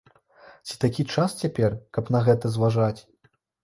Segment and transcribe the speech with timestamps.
[0.69, 2.97] Ці такі час цяпер, каб на гэта зважаць?